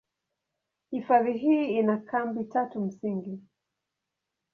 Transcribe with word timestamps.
Hifadhi 0.91 1.33
hii 1.37 1.77
ina 1.77 1.97
kambi 1.97 2.43
tatu 2.43 2.81
msingi. 2.85 3.39